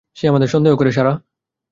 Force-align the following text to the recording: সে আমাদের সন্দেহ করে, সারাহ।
সে 0.15 0.25
আমাদের 0.27 0.47
সন্দেহ 0.47 0.73
করে, 0.75 0.91
সারাহ। 0.91 1.15